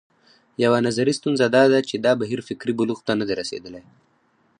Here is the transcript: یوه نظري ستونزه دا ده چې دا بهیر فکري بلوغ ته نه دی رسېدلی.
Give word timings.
یوه 0.63 0.79
نظري 0.87 1.13
ستونزه 1.19 1.45
دا 1.55 1.63
ده 1.71 1.79
چې 1.89 1.95
دا 2.05 2.11
بهیر 2.21 2.39
فکري 2.49 2.73
بلوغ 2.79 2.99
ته 3.07 3.13
نه 3.19 3.25
دی 3.27 3.33
رسېدلی. 3.41 3.83